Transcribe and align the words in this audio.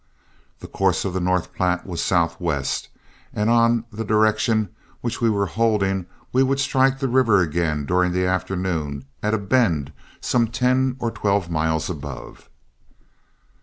The 0.61 0.67
course 0.67 1.05
of 1.05 1.13
the 1.13 1.19
North 1.19 1.53
Platte 1.53 1.85
was 1.85 2.01
southwest, 2.01 2.89
and 3.35 3.51
on 3.51 3.85
the 3.91 4.03
direction 4.03 4.69
which 5.01 5.21
we 5.21 5.29
were 5.29 5.45
holding, 5.45 6.07
we 6.33 6.41
would 6.41 6.59
strike 6.59 6.97
the 6.97 7.07
river 7.07 7.39
again 7.41 7.85
during 7.85 8.11
the 8.11 8.25
afternoon 8.25 9.05
at 9.21 9.35
a 9.35 9.37
bend 9.37 9.93
some 10.19 10.47
ten 10.47 10.95
or 10.97 11.11
twelve 11.11 11.51
miles 11.51 11.87
above. 11.87 12.49